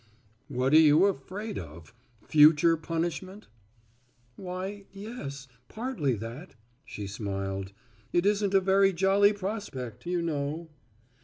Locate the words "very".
8.61-8.93